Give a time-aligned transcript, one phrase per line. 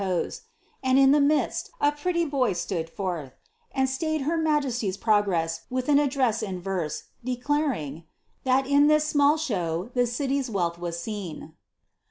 [0.81, 3.33] __and in the midst a pretty boy stood forth,"
[3.71, 8.05] and stayed her majesty's progress with an address in verse, declaring,
[8.43, 11.53] that in this ^^ small show, the ciiy^s wealth was seen."